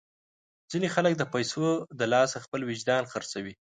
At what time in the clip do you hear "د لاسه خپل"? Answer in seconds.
1.99-2.61